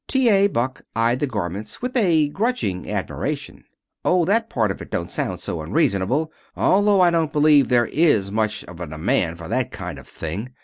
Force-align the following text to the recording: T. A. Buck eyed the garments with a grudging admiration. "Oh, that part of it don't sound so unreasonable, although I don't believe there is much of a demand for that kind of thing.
T. 0.07 0.29
A. 0.29 0.47
Buck 0.47 0.81
eyed 0.95 1.19
the 1.19 1.27
garments 1.27 1.79
with 1.79 1.95
a 1.95 2.27
grudging 2.29 2.89
admiration. 2.89 3.65
"Oh, 4.03 4.25
that 4.25 4.49
part 4.49 4.71
of 4.71 4.81
it 4.81 4.89
don't 4.89 5.11
sound 5.11 5.41
so 5.41 5.61
unreasonable, 5.61 6.31
although 6.55 7.01
I 7.01 7.11
don't 7.11 7.31
believe 7.31 7.69
there 7.69 7.85
is 7.85 8.31
much 8.31 8.63
of 8.63 8.79
a 8.79 8.87
demand 8.87 9.37
for 9.37 9.47
that 9.49 9.69
kind 9.69 9.99
of 9.99 10.07
thing. 10.07 10.55